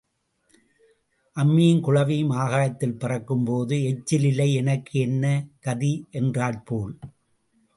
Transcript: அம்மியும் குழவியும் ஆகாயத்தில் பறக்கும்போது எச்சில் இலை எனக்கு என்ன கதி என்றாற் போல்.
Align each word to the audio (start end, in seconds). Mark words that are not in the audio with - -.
அம்மியும் 1.37 1.81
குழவியும் 1.81 2.33
ஆகாயத்தில் 2.35 2.97
பறக்கும்போது 2.97 3.83
எச்சில் 3.83 4.23
இலை 4.23 4.53
எனக்கு 4.53 4.99
என்ன 4.99 5.25
கதி 5.59 5.93
என்றாற் 6.11 6.61
போல். 6.65 6.95